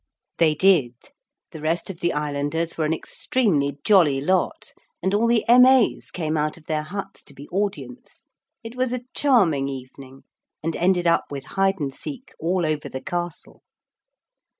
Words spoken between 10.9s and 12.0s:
up with hide and